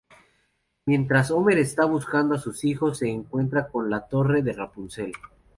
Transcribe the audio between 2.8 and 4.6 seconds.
se encuentra con la torre de